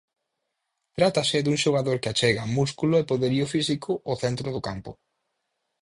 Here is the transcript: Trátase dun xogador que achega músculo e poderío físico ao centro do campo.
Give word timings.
Trátase 0.97 1.37
dun 1.41 1.57
xogador 1.63 1.97
que 2.01 2.11
achega 2.13 2.51
músculo 2.57 2.95
e 2.97 3.07
poderío 3.11 3.45
físico 3.53 3.91
ao 4.07 4.15
centro 4.23 4.47
do 4.55 4.61
campo. 4.67 4.91